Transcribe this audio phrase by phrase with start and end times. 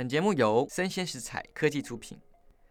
[0.00, 2.16] 本节目由生鲜食材科技出品。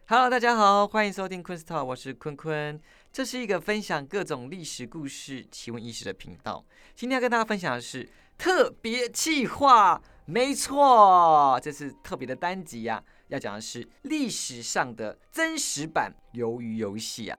[0.08, 2.82] Hello，大家好，欢迎收听昆 Talk，我是坤坤。
[3.14, 6.66] 这是一个分享各种历史故事、奇闻异事的频道。
[6.96, 13.04] 今天要跟大家分享的是特别企划，没错，这是特别的单集呀。
[13.28, 17.38] 要讲的是历史上的真实版鱿鱼游戏啊。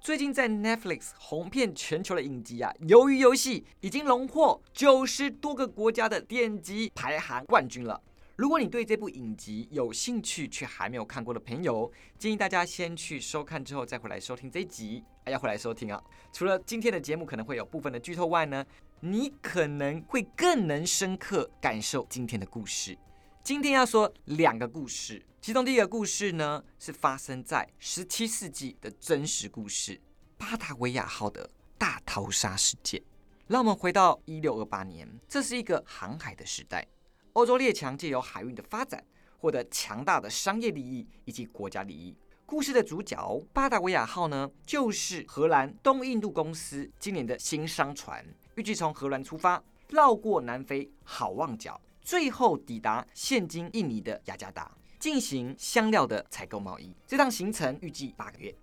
[0.00, 8.00] 最近在 Netflix 红遍全球的影集啊，《鱿鱼游戏》已经荣获九十多个国家的点击排行冠军了。
[8.42, 15.00] 如果你对这部影集有兴趣却还没有看过的朋友，建议大家先去收看之后再回来收听这一集。
[15.22, 16.02] 哎，要回来收听啊！
[16.32, 18.66] 除了今天的节目可能会有部分的剧透外呢，
[18.98, 22.98] 你可能会更能深刻感受今天的故事。
[23.44, 25.24] 今天要说两个故事。
[25.40, 30.00] 其中第一个故事呢，是发生在十七世纪的真实故事——
[30.36, 31.48] 巴达维亚号的
[31.78, 33.00] 大逃杀事件。
[33.46, 36.84] 让我们回到一六二八年，这是一个航海的时代，
[37.34, 39.02] 欧洲列强借由海运的发展，
[39.38, 42.14] 获得强大的商业利益以及国家利益。
[42.44, 48.22] 故事的主角巴达维亚号呢，就是荷兰东印度公司今年的新商船，
[48.56, 54.70] 预计从荷兰出发，绕过南非好望角，最后抵达现今印尼的雅加达。
[54.98, 58.54] 进行香料的采购贸易，这趟行程预计八个月。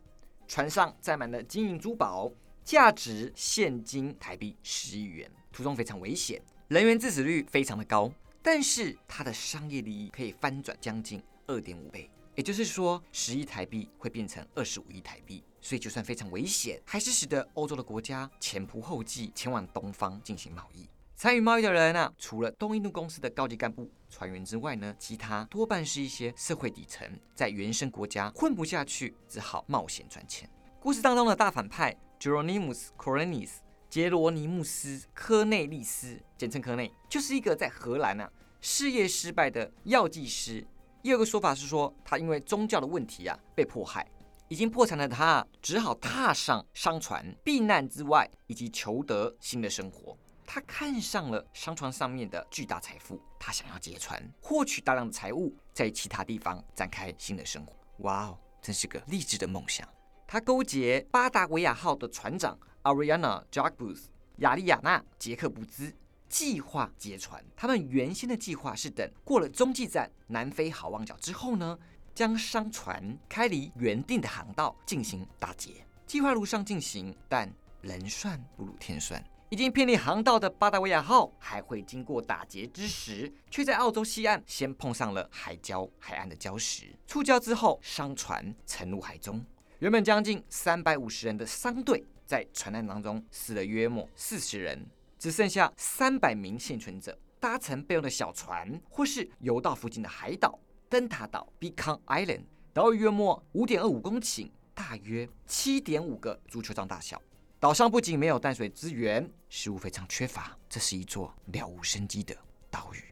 [0.48, 2.32] 船上载满了金银珠宝，
[2.64, 5.30] 价值现金台币十亿元。
[5.52, 8.10] 途中非常危险，人员致死率非常的高，
[8.42, 15.44] 但是它的商业利益可以翻转将近二点五倍，也就是说十亿台币会变成二十五亿台币。
[15.62, 20.88] 所以就算非常危险，还是使得欧洲的国家前仆后继前往东方进行贸易。
[21.18, 30.50] 参与贸易的人呢，除了东印度公司的高级干部、船员之外呢，其他多半是一些社会底层，在原生国家混不下去，只好冒险赚钱。
[30.80, 33.50] 故事当中的大反派 Jeronimus Coronis
[33.90, 38.32] 杰罗尼姆斯·科内利斯，简称科内，就是一个在荷兰啊
[38.62, 40.64] 事业失败的药剂师。
[41.02, 44.08] 也有个说法是说，他因为宗教的问题啊被迫害，
[44.48, 50.16] 已经破产的他只好踏上商船避难之外，以及求得新的生活。
[50.46, 57.74] 他看上了商船上面的巨大财富，他想要劫船，获取大量的财物，在其他地方展开新的生活。
[58.00, 59.88] 哇哦，真是个励志的梦想。
[60.28, 64.06] 他勾结巴达维亚号的船长 Ariana Jacobus
[64.38, 65.94] 亚利亚娜杰克布兹，
[66.30, 67.44] 计划劫船。
[67.56, 71.78] 他们原先的计划是等过了中继站南非好望角之后呢，
[72.16, 75.86] 将商船开离原定的航道进行打劫。
[76.08, 79.24] 计划如上进行，但人算不如天算。
[79.50, 89.44] 已经偏离航道的巴达维亚号，还会经过打劫之时，却在澳洲西岸先碰上了海礁海岸的礁石，触礁之后，商船沉入海中。
[89.80, 94.86] 原本将近三百五十人的商队，在船难当中死了约莫四十人，
[95.18, 102.44] 只剩下三百名幸存者，搭乘备用的小船，或是游到附近的海岛灯塔岛 （Beacon Island）。
[102.72, 107.20] 岛屿约莫五点二五公顷，大约七点五个足球场大小。
[107.60, 112.38] 岛上不仅没有淡水资源，食物非常缺乏，这是一座了无生机的
[112.70, 113.04] 岛屿。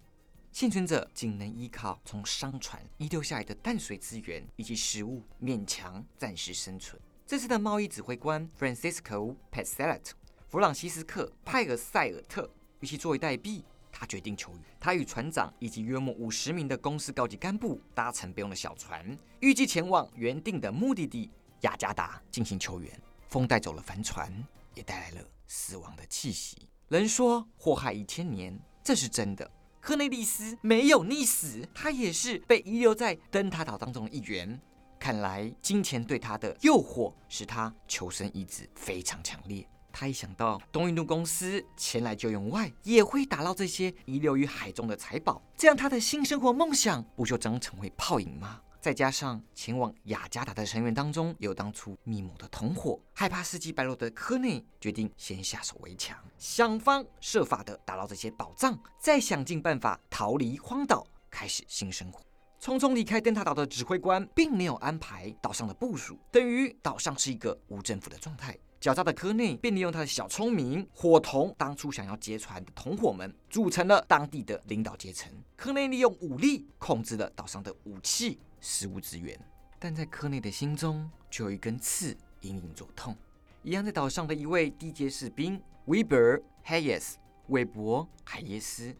[0.51, 7.01] 幸存者仅能依靠从商船遗留下来的淡水资源以及食物，勉强暂时生存。
[7.27, 10.13] 这次的贸易指挥官 Francisco p e s e l e t
[10.47, 12.49] 弗朗西斯克派尔塞尔特，
[12.79, 14.61] 与其作为代币，他决定求援。
[14.79, 19.05] 他与船长以及约莫五十名的公司高级干部搭乘备用的小船，
[19.41, 21.29] 预计前往原定的目的地
[21.63, 22.89] 雅加达进行求援。
[23.27, 24.31] 风带走了帆船，
[24.73, 26.69] 也带来了死亡的气息。
[26.87, 29.51] 人说祸害一千年，这是真的。
[29.81, 34.57] 科内利斯没有溺死，他也是被遗留在灯塔岛当中的一员。
[34.99, 39.67] 看来金钱对他的诱惑，使他求生意志非常强烈。
[39.91, 48.61] 他一想到东印度公司前来救援外，也会打捞这些遗留于海中的财宝，这样他的新生活梦想不就将成为泡影吗？
[48.79, 62.26] 再加上前往雅加达的成员当中有当初密谋的同伙，害怕事迹败露的科内决定先下手为强，想方设法的打捞这些宝藏，再想尽办法逃离荒岛，开始新生活。
[62.59, 68.57] 匆匆离开灯塔岛的指挥官并没有安排岛上的部署，等于岛上是一个无政府的状态。
[68.79, 75.31] 狡诈的科内便利用他的小聪明，伙同当初想要劫船的同伙们，组成了当地的领导阶层。
[75.55, 78.39] 科内利用武力控制了岛上的武器。
[78.59, 79.39] 食物资源，
[79.77, 83.15] 但在科内的心中却有一根刺隐隐作痛。
[83.61, 87.13] 一样在岛上的一位低阶士兵，Weber Hayes，
[87.49, 88.95] 韦伯海耶斯。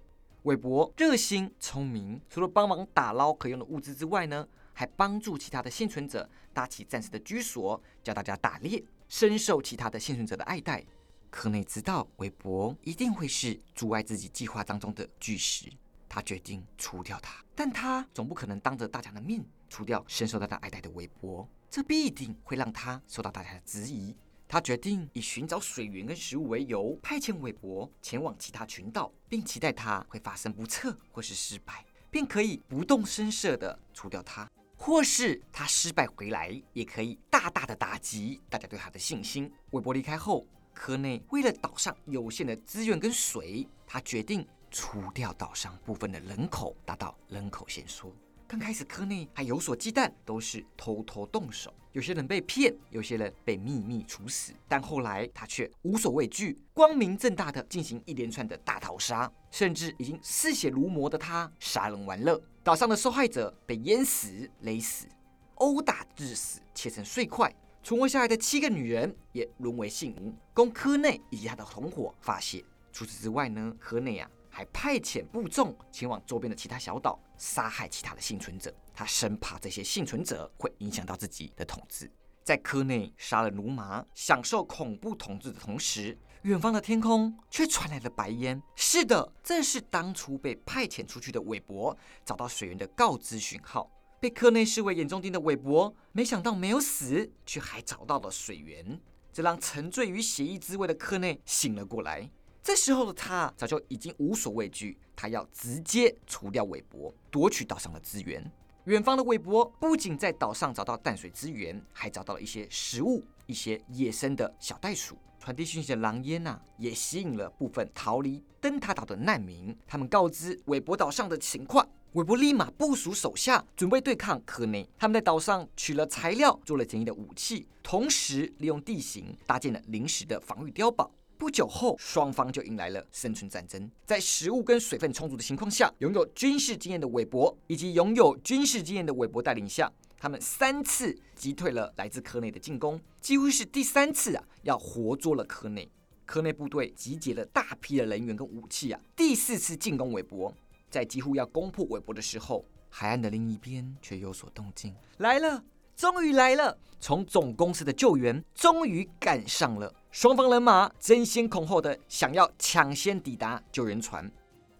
[0.47, 10.85] 韦伯热心聪明，除了帮忙打捞可用的物资之外呢，还帮助其他的幸存者搭起暂时的居所，教大家打猎，深受其他的幸存者的爱戴。
[11.29, 15.69] 科内知道韦伯一定会是阻碍自己计划当中的巨石。
[16.07, 17.43] 他决定除掉他。
[17.53, 24.15] 但他总不可能当着大家的面除掉深受大家爱戴的韦伯，这必定会让他受到大家的质疑。
[24.47, 34.47] 他决定以寻找水源跟食物为由，派遣韦伯前往其他群岛，并期待他会发生不测或是失败，便可以不动声色地除掉他；
[34.77, 39.51] 或是他失败回来，也可以大大的打击大家对他的信心。
[39.71, 48.15] 韦伯离开后，科内为了岛上有限的资源跟水，他决定除掉岛上部分的人口，达到人口限缩。
[48.49, 51.73] 刚开始，科内还有所忌惮，都是偷偷动手。
[51.91, 54.53] 有些人被骗，有些人被秘密处死。
[54.69, 62.41] 但后来他却无所畏惧，光明正大的进行一连串的大逃杀，甚至已经嗜血如魔的他杀人玩乐。
[62.63, 65.07] 岛上的受害者被淹死、勒死、
[65.55, 67.53] 殴打致死、切成碎块。
[67.83, 72.63] 存活下来的七个女人也沦为性奴，供科内以及他的同伙发泄。
[72.93, 74.29] 除此之外呢，科内啊。
[74.49, 78.73] 还派遣部众前往周边的其他小岛，杀害其他的幸存者。
[78.93, 82.11] 他生怕这些幸存者会影响到自己的统治。
[82.43, 88.61] 在科内杀了奴马，享受恐怖统治的同时，远方的天空却传来了白烟。
[88.75, 93.91] 是的，正是当初被派遣出去的韦伯找到水源的告知讯号。
[94.19, 98.99] 被科内视为眼中钉的韦伯，没想到没有死，却还找到了水源。
[99.31, 102.31] 这让沉醉于血意滋味的科内醒了过来。
[102.67, 108.43] 这时候的他早就已经无所畏惧，他要直接除掉韦伯，夺取岛上的资源。
[108.83, 115.17] 远方的韦伯不仅在岛上找到淡水资源，还找到了一些食物、一些野生的小袋鼠。
[115.39, 119.73] 传递讯息的狼烟呐，也吸引了部分逃离灯塔岛的难民。
[119.87, 124.85] 他们告知韦伯岛上的情况，韦伯立马部署手下，准备对抗科内。
[124.99, 131.09] 他们在岛上取了材料，做了简易的武器，同时利用地形搭建了临时的防御碉堡。
[131.37, 133.89] 不久后，双方就迎来了生存战争。
[134.05, 145.89] 在食物跟水分充足的情况下，拥有军事经验的韦伯以及拥有军事经验的韦伯带领下，他们三次击退了来自科内的进攻，几乎是第三次啊，要活捉了科内。
[146.25, 150.53] 科内部队集结了大批的人员跟武器啊，第四次进攻韦伯，
[150.89, 155.63] 在几乎要攻破韦伯的时候，海岸的另一边却有所动静，来了，
[155.97, 156.77] 终于来了！
[156.99, 159.91] 从总公司的救援终于赶上了。
[160.11, 164.31] 双方人马争先恐后的想要抢先抵达救援船，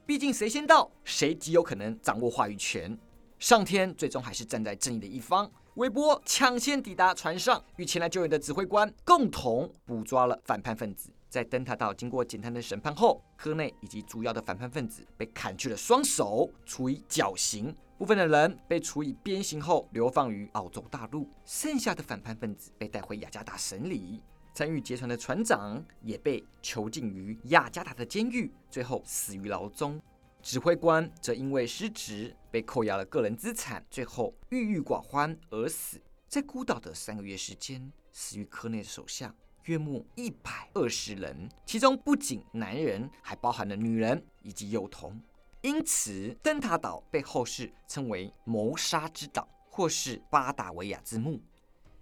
[0.06, 2.96] 毕竟谁先到，谁极有可能掌握话语权。
[3.40, 11.10] 上天最终还是站在正义的一方，韦伯抢先抵达船上，与前来救援的指挥官共同捕抓了反叛分子。
[11.28, 24.22] 在灯塔岛经过简单的审判后，科内以及主要的反叛分子被砍去了双手，处以绞刑；部分的人被处以鞭刑后流放于澳洲大陆，剩下的反叛分子被带回雅加达审理。
[24.54, 30.00] 参与劫船的船长也被囚禁于雅加达的监狱，最后死于牢中。
[30.44, 36.00] 指挥官则因为失职被扣押了个人资产，最后郁郁寡欢而死。
[36.28, 39.34] 在孤岛的三个月时间，死于科内的手下
[39.66, 45.20] 约莫一百二十人，其中不仅男人，还包含了女人以及幼童。
[45.62, 51.42] 因此，灯塔岛被后世称为谋杀之岛，或是巴达维亚之墓。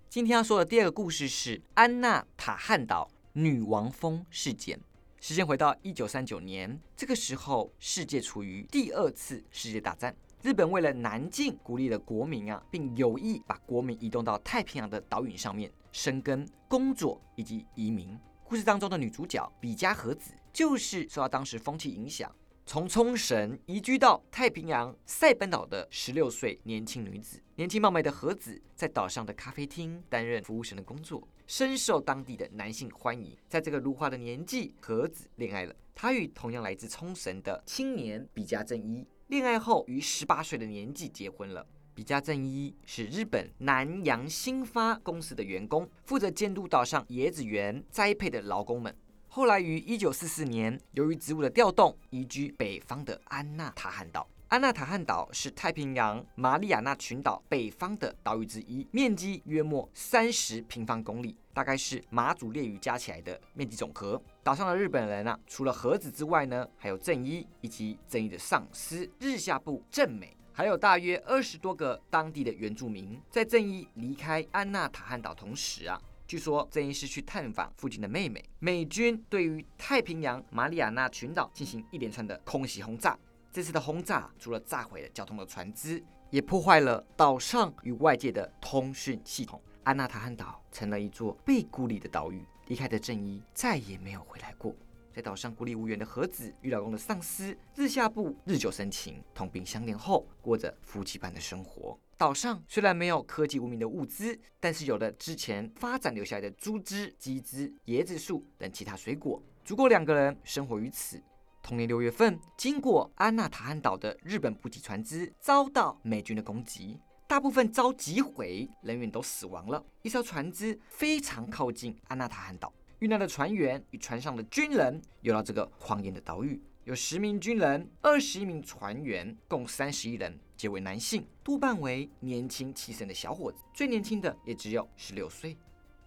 [0.10, 4.78] 今天要说的第二个故事是安娜塔汉岛女王蜂事件。
[5.22, 10.14] 时间回到一九三九年，这个时候世界处于第二次世界大战。
[10.42, 18.20] 日本为了南进，鼓励了国民啊，并有意把国民移动到太平洋的岛屿上面生根、工作以及移民。
[18.44, 22.30] 故事当中的女主角比嘉和子，就是受到当时风气影响。
[22.68, 33.38] 从冲绳移居到太平洋塞班岛的十六岁年轻女子，年轻貌美的和子在岛上的咖啡厅担任服务生的工作，深受当地的男性欢迎。
[33.48, 35.76] 在这个如花的年纪，和子恋爱了。
[35.94, 41.68] 她与同样来自冲绳的青年比嘉正一恋爱后，于十八岁的年纪结婚了。
[41.94, 48.94] 比嘉正一是日本南洋新发公司的员工，负责监督岛上椰子园栽培的劳工们。
[49.36, 54.26] 后来于一九四四年，由于职务的调动，移居北方的安纳塔汉岛。
[54.48, 64.22] 安纳塔汉岛是太平洋马里亚纳群岛北方的岛屿之一，面积约莫三十平方公里，大概是马祖列屿加起来的面积总和。
[64.42, 73.20] 岛上的日本人啊，除了和子之外呢，还有正一以及正一的上司日下部正美，还有大约二十多个当地的原住民。
[73.30, 76.02] 在正一离开安纳塔汉岛同时啊。
[76.28, 78.44] 据说正义是去探访附近的妹妹。
[78.60, 83.18] 美军对于太平洋马里亚纳群岛进行一连串的空袭轰炸。
[83.52, 89.62] 这次的轰炸除了炸毁了交通的船只，也破坏了岛上与外界的通讯系统。
[89.84, 92.44] 安纳塔汉岛成了一座被孤立的岛屿。
[92.68, 94.76] 离开的正义再也没有回来过。
[95.16, 101.98] 在岛上孤立无援的和子与老公的丧尸日下部日久生情，同病相怜后，过着夫妻般的生活。
[102.18, 111.24] 岛上虽然没有科技文明的物资，但是有了之前发展留下来的猪汁、鸡汁、椰子树等其他水果，足够两个人生活于此。
[111.64, 119.82] 同年六月份，经过安纳塔汉岛的日本补给船只遭到美军的攻击，大部分遭击毁，人员都死亡了。
[120.02, 122.74] 一艘船只非常靠近安纳塔汉岛。
[123.00, 135.58] 遇难的船员与船上的军人游到这个荒野的岛屿，有十名军人、二十一名船员，共三十一人，皆为男性，多半为年轻气盛的小伙子，最年轻的也只有十六岁。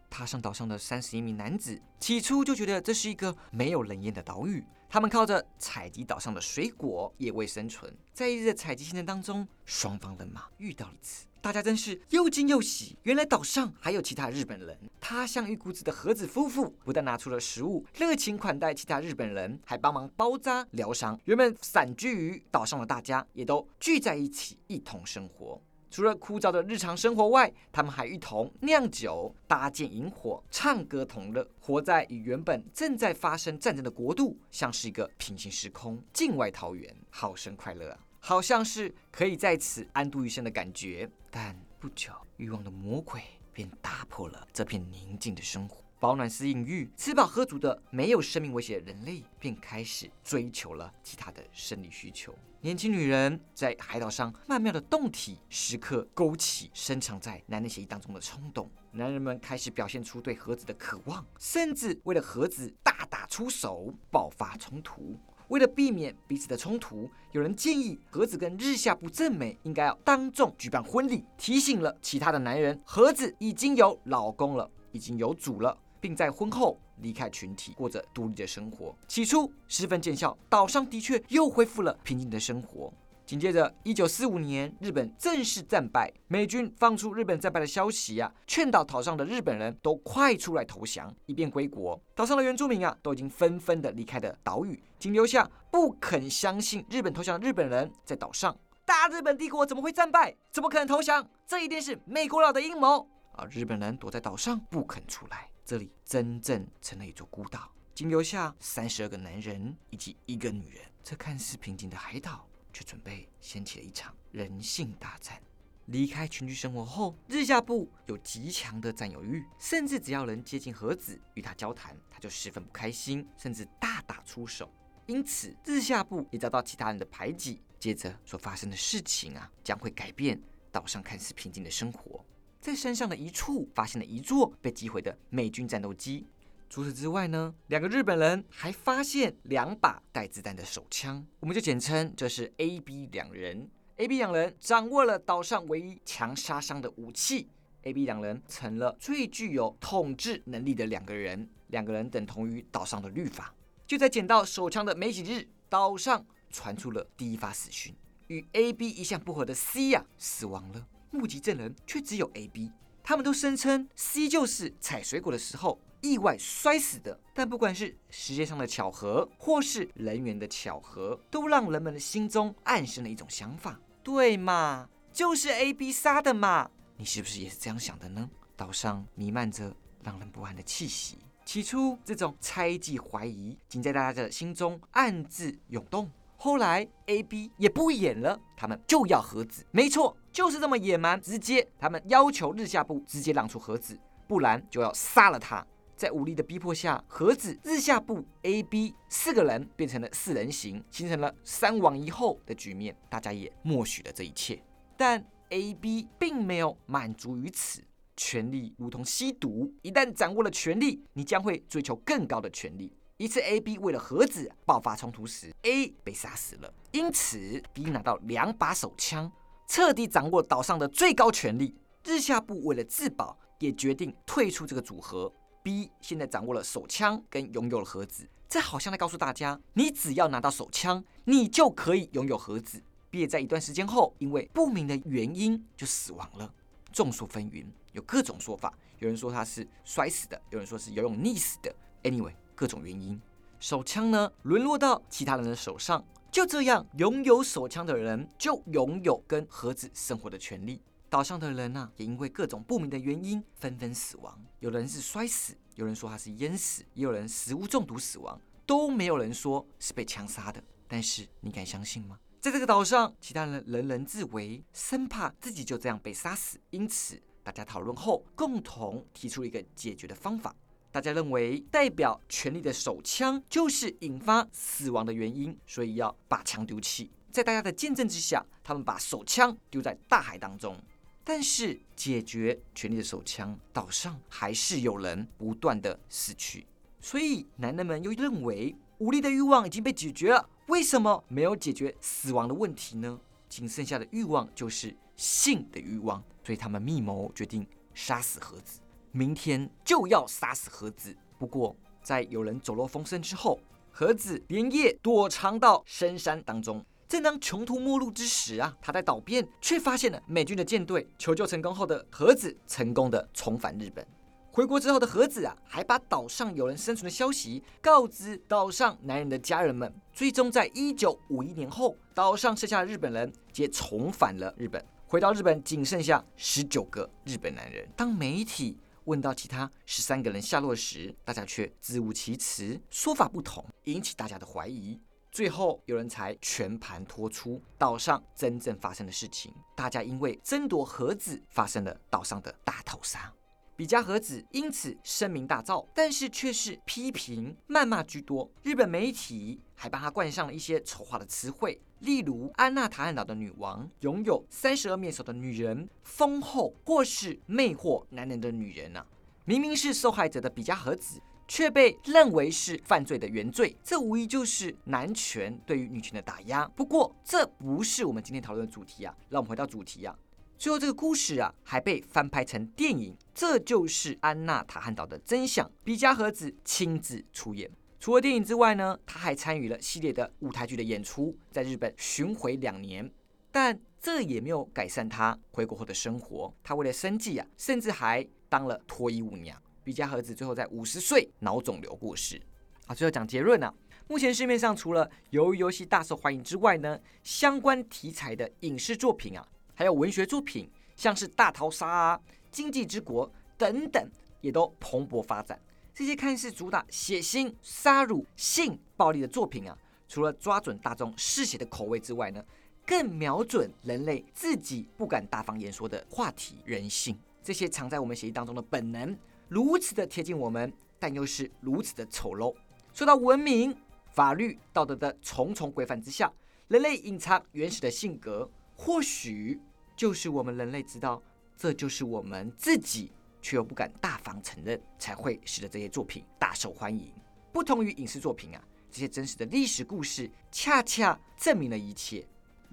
[0.09, 7.95] 踏上岛上的三十一名男子，起初就觉得这是一个没有人烟的岛屿，他们靠着采集岛上的水果野味生存。
[8.15, 11.27] 在一日的采集行程当中，双方人马遇到一次。
[11.43, 14.77] 大家真是又惊又喜，原来岛上还有其他日本人。
[14.99, 21.21] 他乡遇故知的和子夫妇不但拿出了食物，热情款待其他日本人，还帮忙包扎疗伤。
[21.27, 25.61] 原本散居于岛上的大家也都聚在一起，一同生活。
[25.91, 37.99] 除了枯燥的日常生活外，他们还一同酿酒、搭建萤火、唱歌同乐，活在与原本正在发生战争的国度，像是一个平行时空、境外桃源，好生快乐！
[38.21, 45.83] 好像是可以在此安度余生的感觉，但不久，欲望的魔鬼便打破了这片宁静的生活。
[46.01, 52.33] 保暖思淫欲、吃饱喝足的没有生命威胁人类，便开始追求了其他的生理需求。
[52.61, 58.71] 年轻女人在海岛上曼妙的动体，时刻勾起深藏在男人血液当中的冲动。
[58.93, 65.19] 男人们开始表现出对盒子的渴望，甚至为了盒子大打出手，爆发冲突。
[65.49, 78.95] 为了避免彼此的冲突，有人建议盒子跟日下部正美应该要当众举办婚礼，提醒了其他的男人，盒子已经有老公了，已经有主了，并在婚后离开群体，过着独立的生活。
[79.07, 82.93] 起初十分见效，岛上的确又恢复了平静的生活。
[83.25, 92.01] 紧接着，一九四五年，日本正式战败，美军放出日本战败的消息啊，劝导岛上的日本人都快出来投降，以便归国。
[92.15, 98.57] 岛上的原住民啊，都已经纷纷的离开了岛屿，仅留下不肯相信日本投降的日本人在岛上。
[98.87, 100.35] 大日本帝国怎么会战败？
[100.51, 101.29] 怎么可能投降？
[101.47, 103.47] 这一定是美国佬的阴谋啊！
[103.51, 110.83] 日本人躲在岛上不肯出来，这里真正成了一座孤岛，仅留下三十二个男人以及一个女人。
[111.05, 112.49] 这看似平静的海岛。
[112.73, 115.43] 却准备掀起了一场人性大战。
[115.87, 124.71] 离开群居生活后，日下部有极强的占有欲，甚至只要能接近盒子与他交谈，他就十分不开心，甚至大打出手。
[125.07, 127.61] 因此，日下部也遭到其他人的排挤。
[127.79, 130.41] 接着所发生的事情啊，将会改变
[130.73, 132.25] 岛上看似平静的生活。
[132.61, 136.27] 在山上的一处，发现了一座被击毁的美军战斗机。
[136.69, 143.71] 除此之外呢，两个日本人还发现两把带子弹的手枪，我们就简称这是 A、B 两人。
[143.97, 147.49] A、B 两人掌握了岛上唯一强杀伤的武器
[147.83, 153.55] ，A、B 两人成了最具有统治能力的两个人，两个人等同于岛上的律法。
[153.87, 157.97] 就在捡到手枪的没几日，岛上传出了第一发死讯，
[158.27, 162.71] 与 A、B 一向不合的 C 呀死亡了，目击证人却只有 A、B，
[163.03, 165.81] 他们都声称 C 就是采水果的时候。
[166.01, 176.71] 意外摔死的，但不管是时间上的巧合，或是人员的巧合，都让人们的心中暗生了一种想法：对嘛，就是 A、B 杀的嘛？
[176.97, 178.31] 你是不是也是这样想的呢？
[178.55, 179.75] 岛上弥漫着
[180.05, 181.19] 让人不安的气息。
[181.45, 186.09] 起初，这种猜忌怀疑仅在大家的心中暗自涌动。
[186.41, 189.67] 后来，A、B 也不演了，他们就要盒子。
[189.73, 191.69] 没错，就是这么野蛮直接。
[191.81, 195.67] 他们要求日下部直接让出盒子，不然就要杀了他。
[195.97, 202.97] 在武力的逼迫下，盒子日下部 A、B 四个人变成了四人行，形成了三王一后的局面。
[203.11, 204.63] 大家也默许了这一切。
[204.97, 207.83] 但 A、B 并没有满足于此，
[208.17, 212.93] 权力如同吸毒，一旦掌握了权力，你将会追求更高的权力。
[213.19, 219.31] 一次 A、B 为了盒子爆发冲突时，A 被杀死了，因此 B 拿到两把手枪，
[219.67, 221.75] 彻底掌握岛上的最高权力。
[222.05, 225.33] 日下部为了自保，也决定退出这个组合。
[225.65, 232.81] B 现在掌握了手枪跟拥有了盒子，这好像在告诉大家，你只要拿到手枪，你就可以拥有盒子。
[233.11, 236.55] B 也在一段时间后，因为不明的原因就死亡了。
[236.93, 241.75] 众说纷纭，有各种说法，有人说他是摔死的，有人说是游泳溺死的。
[242.05, 243.21] Anyway，各种原因，
[243.61, 250.83] 手枪呢沦落到其他人的手上，就这样，拥有手枪的人就拥有跟盒子生活的权利。
[251.09, 254.37] 岛上的人呢，也因为各种不明的原因纷纷死亡。
[254.59, 258.37] 有人是摔死，有人说他是淹死，也有人食物中毒死亡。
[258.67, 260.61] 都没有人说是被枪杀的。
[260.89, 262.19] 但是你敢相信吗？
[262.41, 266.59] 在这个岛上，其他人人人自危，生怕自己就这样被杀死。
[266.71, 270.53] 因此，大家讨论后，共同提出一个解决的方法。
[270.91, 277.11] 大家认为，代表权力的手枪就是引发死亡的原因，所以要把枪丢弃。
[277.31, 280.77] 在大家的见证之下，他们把手枪丢在大海当中。
[281.23, 286.67] 但是，解决权力的手枪，岛上还是有人不断的死去。
[287.01, 290.49] 所以，男人们又认为，武力的欲望已经被解决了。
[290.69, 293.21] 为什么没有解决死亡的问题呢？
[293.47, 298.81] 仅剩下的欲望就是性的欲望，所以他们密谋决定杀死盒子，
[299.13, 301.17] 明天就要杀死盒子。
[301.39, 303.59] 不过，在有人走漏风声之后，
[303.91, 306.85] 盒子连夜躲藏到深山当中。
[307.09, 311.07] 正当穷途末路之时啊，他在岛边却发现了美军的舰队。
[311.17, 314.07] 求救成功后的盒子成功的重返日本。
[314.51, 319.91] 回国之后的盒子啊，还把岛上有人生存的消息告知岛上男人的家人们。
[320.13, 324.85] 最终，在一九五一年后，岛上剩下的日本人皆重返了日本。
[325.07, 327.89] 回到日本，仅剩下十九个日本男人。
[327.97, 328.77] 当媒体
[329.09, 335.01] 问到其他十三个人下落时，大家却自无其词，说法不同，引起大家的怀疑。
[335.33, 339.55] 最后，有人才全盘托出岛上真正发生的事情。
[339.75, 343.33] 大家因为争夺盒子，发生了岛上的大屠杀。
[343.79, 348.51] 比嘉和子因此声名大噪，但是却是批评、谩骂居多。
[348.65, 359.07] 日本媒体还帮他冠上了一些丑化的词汇，例如“安娜塔汉岛的女王”、“拥有三十二面手的女人”、“丰厚”或是“魅惑男人的女人”啊。
[359.45, 366.67] 明明是受害者的比嘉和子，却被认为是犯罪的原罪，这无疑就是男权对于女权的打压。
[366.75, 369.15] 不过，这不是我们今天讨论的主题啊。
[369.29, 370.13] 让我们回到主题啊。
[370.59, 375.71] 最后，这个故事啊，还被翻拍成电影，这就是安娜塔汉岛的真相。
[375.85, 377.71] 比嘉和子亲自出演。
[378.01, 383.09] 除了电影之外呢，他还参与了系列的舞台剧的演出，在日本巡回两年。
[383.53, 386.53] 但这也没有改善他回国后的生活。
[386.65, 389.57] 他为了生计啊，甚至还当了脱衣舞娘。
[389.85, 392.43] 比嘉和子最后在五十岁脑肿瘤过世。
[392.87, 393.73] 啊，最后讲结论啊，
[394.09, 399.47] 目前市面上除了由于游戏大受欢迎之外呢，相关题材的影视作品啊。
[399.79, 404.11] 还有文学作品，像是《大逃杀》啊，《经济之国》等等，
[404.41, 405.57] 也都蓬勃发展。
[405.95, 412.45] 这些看似主打血腥、杀戮、性暴力的作品啊，除了抓准大众嗜血的口味之外呢，
[412.85, 417.17] 更瞄准人类自己不敢大方言说的话题——人性。
[417.41, 422.53] 这些藏在我们血液当中的本能，如此的贴近我们，但又是如此的丑陋。
[422.93, 423.73] 受到文明、
[424.11, 426.33] 法律、道德的重重规范之下，
[426.67, 429.61] 人类隐藏原始的性格，或许。
[429.99, 431.21] 就是我们人类知道，
[431.57, 433.11] 这就是我们自己，
[433.43, 437.13] 却又不敢大方承认，才会使得这些作品大受欢迎。
[437.53, 442.25] 不同于影视作品啊，这些真实的历史故事恰恰证明了一切。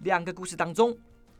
[0.04, 0.96] 两个故事当中，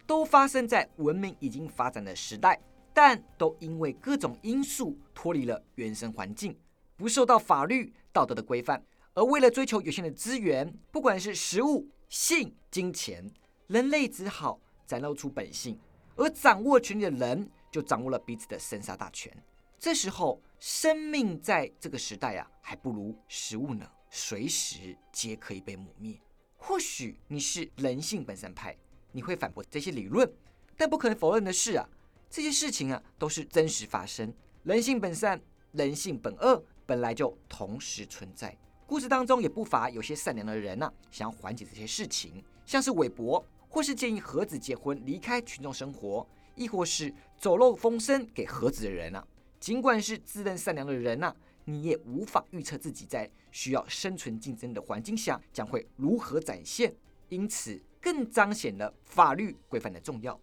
[0.08, 2.60] 都发生在文明已经发展的时代，
[2.92, 6.58] 但都因为各种因素脱离了原生环境，
[6.96, 13.32] 不受到法律道德的规范，而为了追求有限的资源，不管是食物、性、金钱，
[13.68, 14.60] 人类只好。
[14.86, 15.80] 展露出本性，
[16.16, 19.32] 而掌握权力的人就掌握了彼此的生杀大权。
[19.78, 26.18] 这时候，生命在这个时代啊，还不如食物呢，随时皆可以被抹灭。
[26.58, 28.76] 或许你是人性本善派，
[29.12, 30.32] 你会反驳这些理论，
[30.78, 31.88] 但不可能否认的是啊，
[32.30, 34.34] 这些事情啊都是真实发生。
[34.64, 35.40] 人性本善，
[35.74, 38.58] 人性本恶，本来就同时存在。
[38.88, 43.46] 故事当中也不乏有些善良的人呐，想要缓解这些事情，像是韦伯。
[43.76, 49.28] 或是建议盒子结婚离开群众生活，亦或是走漏风声给盒子的人啊，
[49.60, 51.36] 尽管是自认善良的人呐，
[51.66, 56.96] 你也无法预测自己在需要生存竞争的环境下将会如何展现，
[57.28, 60.40] 因此更彰显了法律规范的重要。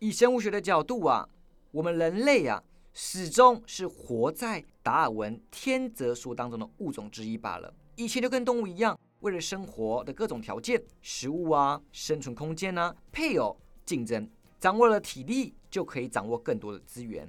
[0.00, 1.28] 以生物学的角度啊，
[1.70, 2.60] 我们人类啊，
[2.92, 8.98] 始终是活在达尔文天择说当中的物种之一罢了，以前就跟动物一样。
[9.24, 13.56] 为了生活的各种条件，食物啊，生存空间啊，配偶
[13.86, 14.28] 竞争，
[14.60, 17.26] 掌握了体力就可以掌握更多的资源。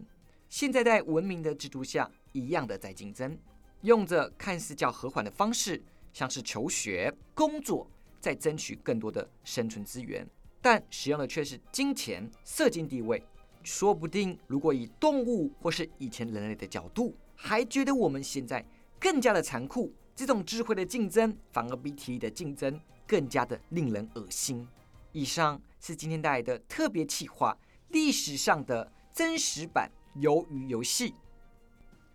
[0.49, 3.39] 现在在文明的制度下，一样的在竞争，
[3.83, 5.81] 用着看似较和缓的方式，
[6.11, 10.27] 像是求学、工作，在争取更多的生存资源，
[10.61, 13.23] 但使用的却是金钱、色金地位。
[13.63, 18.65] 说不定，如果以动物或是以前人类的角度，还觉得我们现在
[18.99, 19.93] 更加的残酷。
[20.15, 24.67] 这种智慧的竞争，反而比体力的竞争更加的令人恶心。
[25.11, 27.57] 以上是今天带来的特别企划，
[27.89, 31.13] 历史上的真实版鱿鱼游戏。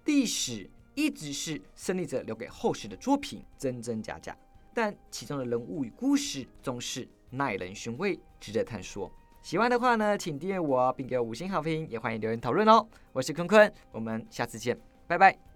[0.06, 4.36] 历史一直是胜利者留给后世的作品，真真假假。
[4.72, 9.10] 但其中的人物与故事总是耐人寻味，值得探索。
[9.42, 12.86] 喜欢的话呢，请订阅我，并给我五星好评，也欢迎留言讨论哦。
[13.12, 15.49] 我是坤坤，我们下次见，拜拜。